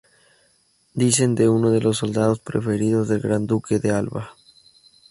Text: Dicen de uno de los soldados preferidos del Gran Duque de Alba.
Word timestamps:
Dicen 0.95 1.35
de 1.35 1.47
uno 1.47 1.69
de 1.69 1.79
los 1.79 1.97
soldados 1.99 2.39
preferidos 2.39 3.07
del 3.07 3.19
Gran 3.21 3.45
Duque 3.45 3.77
de 3.77 3.91
Alba. 3.91 4.31